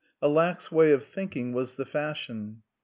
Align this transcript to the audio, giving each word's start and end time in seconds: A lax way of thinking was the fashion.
A 0.19 0.27
lax 0.27 0.71
way 0.71 0.93
of 0.93 1.03
thinking 1.05 1.53
was 1.53 1.75
the 1.75 1.85
fashion. 1.85 2.63